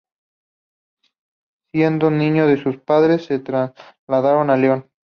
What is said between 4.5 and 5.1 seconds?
León.